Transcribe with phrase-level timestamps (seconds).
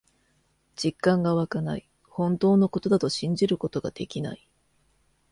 [0.75, 1.87] 実感がわかない。
[2.09, 4.47] 本当のことだと信じることができない。